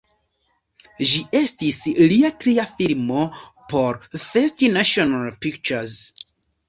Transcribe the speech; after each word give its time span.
Ĝi 1.09 1.19
estis 1.39 1.75
lia 2.13 2.31
tria 2.45 2.65
filmo 2.79 3.27
por 3.75 4.01
First 4.25 4.65
National 4.79 5.33
Pictures. 5.45 6.01